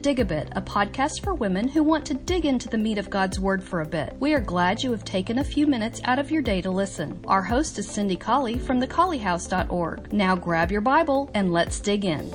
[0.00, 3.10] Dig a Bit, a podcast for women who want to dig into the meat of
[3.10, 4.16] God's Word for a bit.
[4.18, 7.22] We are glad you have taken a few minutes out of your day to listen.
[7.26, 10.10] Our host is Cindy Colley from thecolleyhouse.org.
[10.10, 12.32] Now grab your Bible and let's dig in.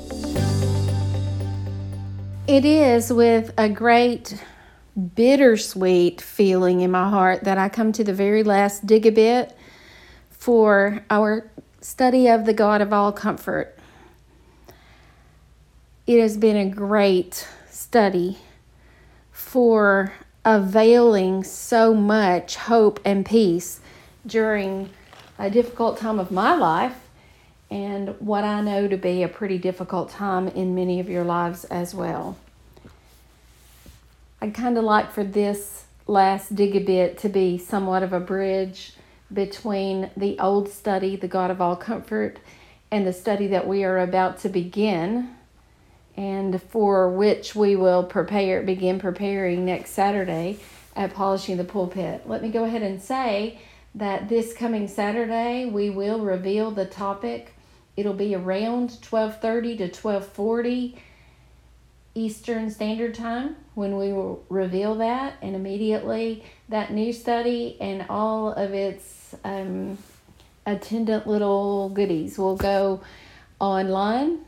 [2.47, 4.39] It is with a great
[5.15, 9.57] bittersweet feeling in my heart that I come to the very last dig a bit
[10.29, 11.49] for our
[11.81, 13.75] study of the God of all comfort.
[16.05, 18.37] It has been a great study
[19.31, 20.13] for
[20.45, 23.81] availing so much hope and peace
[24.25, 24.89] during
[25.37, 26.95] a difficult time of my life
[27.69, 31.65] and what I know to be a pretty difficult time in many of your lives
[31.65, 32.37] as well.
[34.41, 38.19] I'd kind of like for this last dig a bit to be somewhat of a
[38.19, 38.93] bridge
[39.33, 42.39] between the old study, The God of All Comfort,
[42.89, 45.35] and the study that we are about to begin,
[46.17, 50.57] and for which we will prepare, begin preparing next Saturday
[50.95, 52.27] at Polishing the Pulpit.
[52.27, 53.59] Let me go ahead and say
[53.95, 57.53] that this coming Saturday we will reveal the topic.
[57.97, 60.97] It'll be around 12:30 to 12:40
[62.13, 68.53] Eastern Standard Time when we will reveal that, and immediately that new study and all
[68.53, 69.97] of its um,
[70.65, 73.01] attendant little goodies will go
[73.59, 74.39] online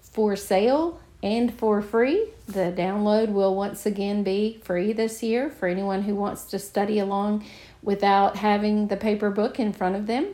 [0.00, 2.30] for sale and for free.
[2.46, 6.98] The download will once again be free this year for anyone who wants to study
[6.98, 7.44] along
[7.82, 10.28] without having the paper book in front of them.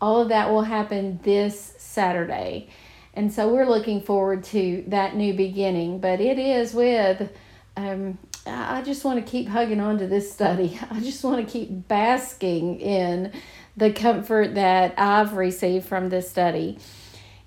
[0.00, 2.68] All of that will happen this Saturday.
[3.14, 6.00] And so we're looking forward to that new beginning.
[6.00, 7.30] But it is with,
[7.76, 10.78] um, I just want to keep hugging on to this study.
[10.90, 13.32] I just want to keep basking in
[13.76, 16.78] the comfort that I've received from this study.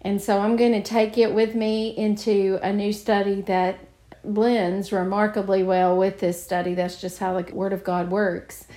[0.01, 3.79] And so I'm going to take it with me into a new study that
[4.23, 6.73] blends remarkably well with this study.
[6.73, 8.67] That's just how the Word of God works.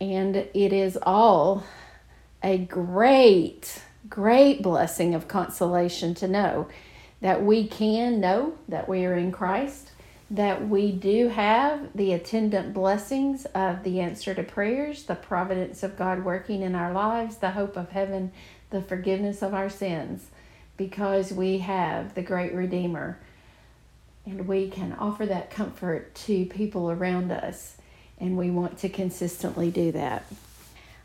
[0.00, 1.64] And it is all
[2.42, 6.68] a great great blessing of consolation to know
[7.20, 9.90] that we can know that we are in Christ,
[10.30, 15.96] that we do have the attendant blessings of the answer to prayers, the providence of
[15.96, 18.32] God working in our lives, the hope of heaven,
[18.70, 20.30] the forgiveness of our sins,
[20.76, 23.18] because we have the great Redeemer.
[24.24, 27.76] And we can offer that comfort to people around us,
[28.18, 30.26] and we want to consistently do that.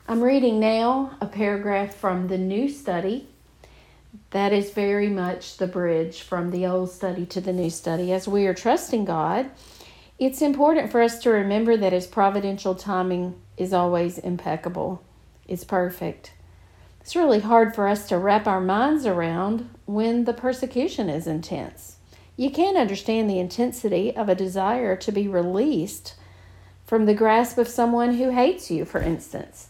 [0.08, 3.28] I'm reading now a paragraph from the new study.
[4.32, 8.12] That is very much the bridge from the old study to the new study.
[8.12, 9.52] As we are trusting God,
[10.18, 15.04] it's important for us to remember that His providential timing is always impeccable,
[15.48, 16.34] it's perfect.
[17.02, 21.98] It's really hard for us to wrap our minds around when the persecution is intense.
[22.38, 26.16] You can't understand the intensity of a desire to be released
[26.86, 29.68] from the grasp of someone who hates you, for instance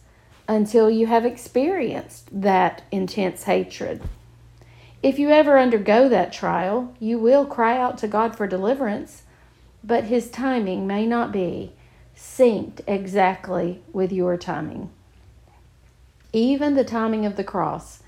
[0.52, 4.02] until you have experienced that intense hatred.
[5.02, 9.24] If you ever undergo that trial, you will cry out to God for deliverance,
[9.82, 11.72] but His timing may not be
[12.16, 14.90] synced exactly with your timing.
[16.34, 18.02] Even the timing of the cross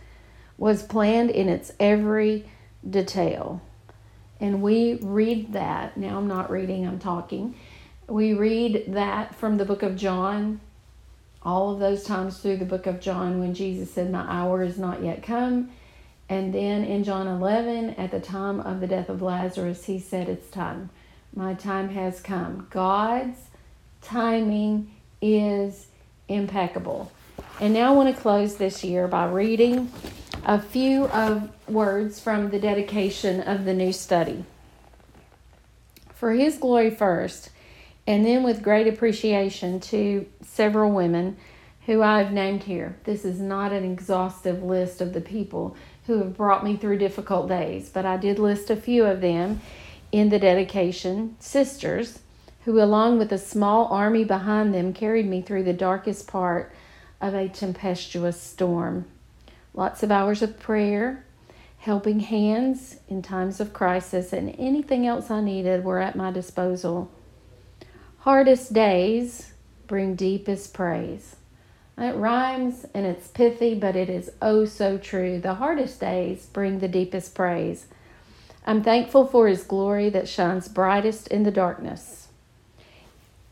[0.57, 2.45] was planned in its every
[2.87, 3.61] detail.
[4.39, 5.97] And we read that.
[5.97, 7.55] Now I'm not reading, I'm talking.
[8.07, 10.59] We read that from the book of John,
[11.41, 14.77] all of those times through the book of John when Jesus said, My hour is
[14.77, 15.71] not yet come.
[16.29, 20.29] And then in John 11, at the time of the death of Lazarus, he said,
[20.29, 20.89] It's time.
[21.35, 22.67] My time has come.
[22.69, 23.39] God's
[24.01, 24.91] timing
[25.21, 25.87] is
[26.27, 27.11] impeccable.
[27.59, 29.91] And now I want to close this year by reading
[30.45, 34.43] a few of words from the dedication of the new study.
[36.15, 37.49] For his glory first,
[38.07, 41.37] and then with great appreciation to several women
[41.85, 42.97] who I've named here.
[43.03, 45.75] This is not an exhaustive list of the people
[46.07, 49.61] who have brought me through difficult days, but I did list a few of them
[50.11, 51.35] in the dedication.
[51.39, 52.19] Sisters,
[52.65, 56.73] who, along with a small army behind them, carried me through the darkest part
[57.23, 59.05] of a tempestuous storm.
[59.73, 61.23] Lots of hours of prayer,
[61.79, 67.09] helping hands in times of crisis, and anything else I needed were at my disposal.
[68.19, 69.53] Hardest days
[69.87, 71.37] bring deepest praise.
[71.97, 75.39] It rhymes and it's pithy, but it is oh so true.
[75.39, 77.85] The hardest days bring the deepest praise.
[78.65, 82.27] I'm thankful for His glory that shines brightest in the darkness.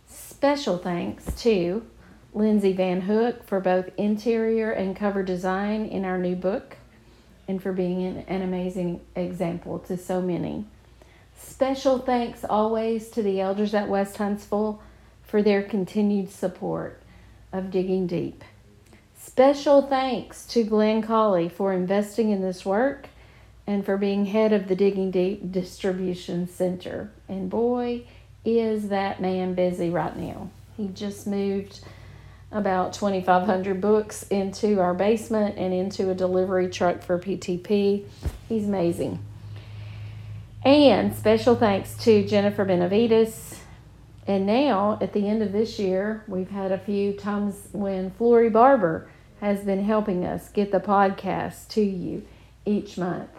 [0.10, 1.86] Special thanks to
[2.34, 6.78] Lindsay Van Hook for both interior and cover design in our new book
[7.48, 10.66] and for being an, an amazing example to so many.
[11.38, 14.82] Special thanks always to the elders at West Huntsville
[15.24, 17.02] for their continued support
[17.52, 18.44] of Digging Deep.
[19.18, 23.08] Special thanks to Glenn Colley for investing in this work
[23.68, 27.12] and for being head of the Digging Deep Distribution Center.
[27.28, 28.04] And boy,
[28.44, 30.50] is that man busy right now.
[30.78, 31.82] He just moved
[32.52, 38.06] about 2,500 books into our basement and into a delivery truck for PTP.
[38.50, 39.20] He's amazing.
[40.64, 43.60] And special thanks to Jennifer Benavides.
[44.28, 48.50] And now, at the end of this year, we've had a few times when Flory
[48.50, 49.10] Barber
[49.40, 52.24] has been helping us get the podcast to you
[52.66, 53.30] each month.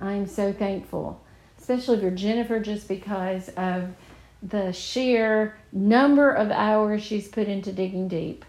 [0.00, 1.20] I'm so thankful,
[1.58, 3.88] especially for Jennifer, just because of
[4.40, 8.44] the sheer number of hours she's put into digging deep.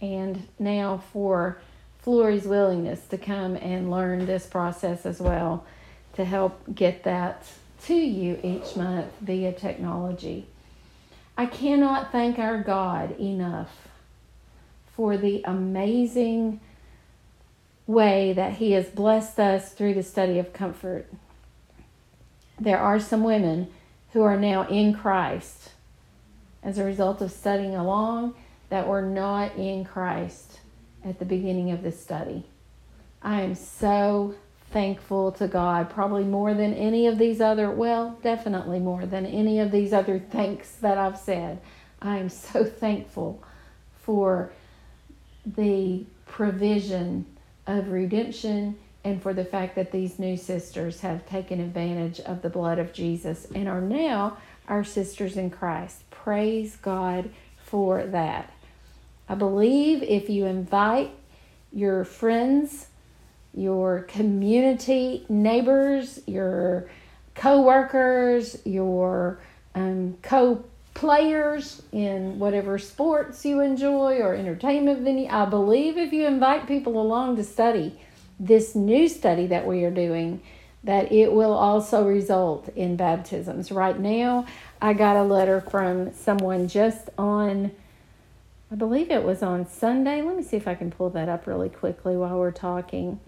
[0.00, 1.60] And now for
[1.98, 5.64] Flory's willingness to come and learn this process as well
[6.14, 7.46] to help get that
[7.84, 10.46] to you each month via technology.
[11.36, 13.88] I cannot thank our God enough
[14.94, 16.60] for the amazing
[17.86, 21.06] way that He has blessed us through the study of comfort.
[22.58, 23.68] There are some women
[24.12, 25.72] who are now in Christ
[26.62, 28.34] as a result of studying along
[28.68, 30.60] that were not in Christ
[31.04, 32.44] at the beginning of this study.
[33.22, 34.34] I am so
[34.70, 39.60] thankful to God, probably more than any of these other, well, definitely more than any
[39.60, 41.60] of these other thanks that I've said.
[42.02, 43.42] I am so thankful
[44.02, 44.52] for
[45.44, 47.26] the provision
[47.66, 52.50] of redemption and for the fact that these new sisters have taken advantage of the
[52.50, 54.36] blood of Jesus and are now
[54.68, 56.08] our sisters in Christ.
[56.10, 58.52] Praise God for that.
[59.28, 61.10] I believe if you invite
[61.72, 62.86] your friends,
[63.54, 66.88] your community neighbors, your
[67.34, 69.38] co-workers, your
[69.74, 75.28] um, co-players in whatever sports you enjoy or entertainment venue.
[75.28, 78.00] I believe if you invite people along to study
[78.38, 80.40] this new study that we are doing,
[80.84, 83.72] that it will also result in baptisms.
[83.72, 84.46] Right now,
[84.80, 87.72] I got a letter from someone just on
[88.70, 90.22] I believe it was on Sunday.
[90.22, 93.20] Let me see if I can pull that up really quickly while we're talking.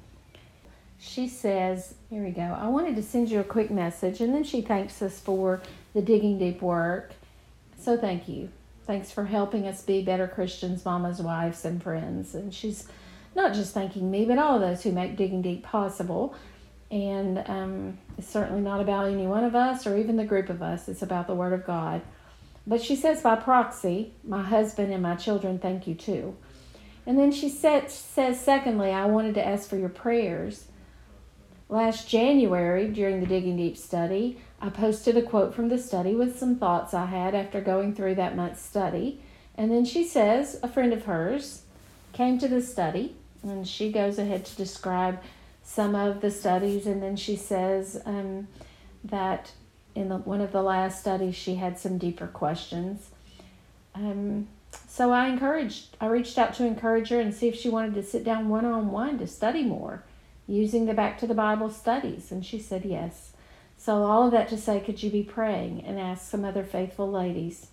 [0.99, 2.43] She says, Here we go.
[2.43, 5.61] I wanted to send you a quick message, and then she thanks us for
[5.94, 7.12] the digging deep work.
[7.79, 8.49] So thank you.
[8.85, 12.35] Thanks for helping us be better Christians, mamas, wives, and friends.
[12.35, 12.88] And she's
[13.37, 16.35] not just thanking me, but all of those who make digging deep possible.
[16.90, 20.62] And um, it's certainly not about any one of us or even the group of
[20.62, 22.02] us, it's about the Word of God.
[22.69, 26.37] But she says, by proxy, my husband and my children thank you too.
[27.06, 30.67] And then she said, says, secondly, I wanted to ask for your prayers.
[31.70, 36.38] Last January, during the Digging Deep study, I posted a quote from the study with
[36.38, 39.23] some thoughts I had after going through that month's study.
[39.55, 41.62] And then she says, a friend of hers
[42.12, 45.23] came to the study, and she goes ahead to describe
[45.62, 46.87] some of the studies.
[46.87, 48.49] And then she says um,
[49.05, 49.53] that
[49.99, 53.11] in the, one of the last studies, she had some deeper questions.
[53.95, 54.47] Um,
[54.87, 58.03] so I encouraged, I reached out to encourage her and see if she wanted to
[58.03, 60.05] sit down one on one to study more
[60.47, 62.31] using the Back to the Bible studies.
[62.31, 63.33] And she said yes.
[63.76, 67.11] So, all of that to say, could you be praying and ask some other faithful
[67.11, 67.69] ladies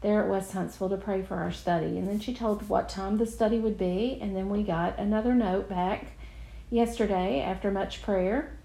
[0.00, 1.98] there at West Huntsville to pray for our study?
[1.98, 4.18] And then she told what time the study would be.
[4.20, 6.12] And then we got another note back
[6.70, 8.58] yesterday after much prayer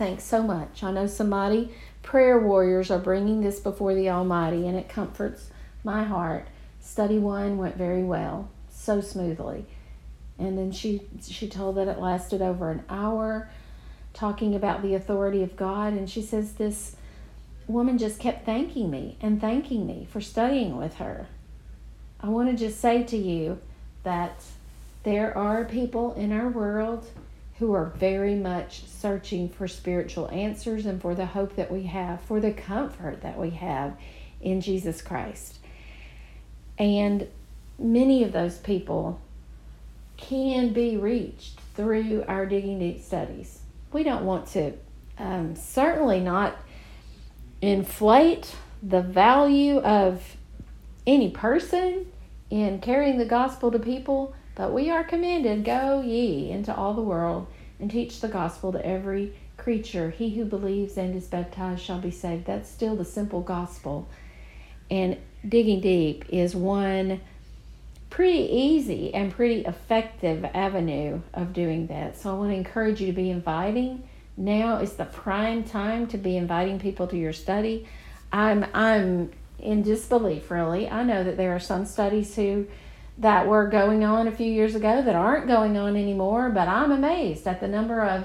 [0.00, 0.82] Thanks so much.
[0.82, 5.50] I know somebody, prayer warriors, are bringing this before the Almighty, and it comforts
[5.84, 6.48] my heart.
[6.80, 9.66] Study one went very well, so smoothly.
[10.38, 13.50] And then she she told that it lasted over an hour,
[14.14, 15.92] talking about the authority of God.
[15.92, 16.96] And she says this
[17.66, 21.26] woman just kept thanking me and thanking me for studying with her.
[22.22, 23.58] I want to just say to you
[24.04, 24.44] that
[25.02, 27.04] there are people in our world
[27.60, 32.18] who are very much searching for spiritual answers and for the hope that we have,
[32.22, 33.94] for the comfort that we have
[34.40, 35.58] in Jesus Christ.
[36.78, 37.28] And
[37.78, 39.20] many of those people
[40.16, 43.60] can be reached through our Digging Deep studies.
[43.92, 44.72] We don't want to,
[45.18, 46.56] um, certainly not
[47.60, 50.36] inflate the value of
[51.06, 52.06] any person
[52.48, 57.02] in carrying the gospel to people but we are commanded, Go ye into all the
[57.02, 57.46] world
[57.78, 60.10] and teach the gospel to every creature.
[60.10, 62.46] He who believes and is baptized shall be saved.
[62.46, 64.08] That's still the simple gospel.
[64.90, 67.20] And digging deep is one
[68.10, 72.18] pretty easy and pretty effective avenue of doing that.
[72.18, 74.02] So I want to encourage you to be inviting
[74.36, 77.86] Now is the prime time to be inviting people to your study.
[78.32, 80.88] I'm I'm in disbelief really.
[80.88, 82.66] I know that there are some studies who
[83.18, 86.90] that were going on a few years ago that aren't going on anymore, but I'm
[86.90, 88.24] amazed at the number of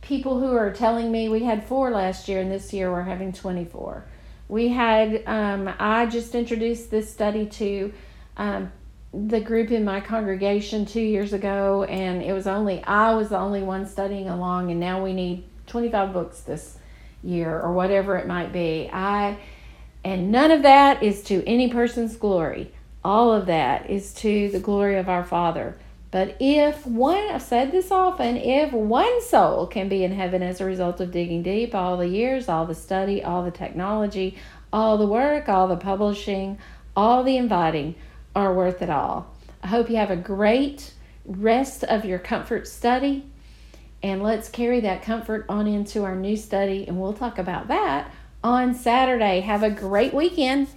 [0.00, 3.32] people who are telling me we had four last year and this year we're having
[3.32, 4.04] 24.
[4.48, 7.92] We had, um, I just introduced this study to
[8.36, 8.72] um,
[9.12, 13.38] the group in my congregation two years ago, and it was only, I was the
[13.38, 16.78] only one studying along, and now we need 25 books this
[17.22, 18.90] year or whatever it might be.
[18.92, 19.38] I,
[20.04, 22.73] and none of that is to any person's glory.
[23.04, 25.76] All of that is to the glory of our Father.
[26.10, 30.60] But if one, I've said this often, if one soul can be in heaven as
[30.60, 34.38] a result of digging deep, all the years, all the study, all the technology,
[34.72, 36.58] all the work, all the publishing,
[36.96, 37.96] all the inviting
[38.34, 39.34] are worth it all.
[39.62, 40.92] I hope you have a great
[41.24, 43.26] rest of your comfort study.
[44.02, 48.12] And let's carry that comfort on into our new study, and we'll talk about that
[48.42, 49.40] on Saturday.
[49.40, 50.68] Have a great weekend.